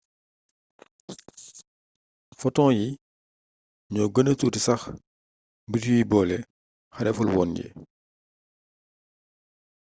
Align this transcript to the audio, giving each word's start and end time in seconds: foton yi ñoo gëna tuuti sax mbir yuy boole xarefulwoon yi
foton 2.39 2.69
yi 2.77 2.87
ñoo 3.93 4.07
gëna 4.13 4.31
tuuti 4.39 4.59
sax 4.67 4.81
mbir 5.67 5.81
yuy 5.89 6.03
boole 6.11 6.37
xarefulwoon 6.95 7.49
yi 7.57 7.65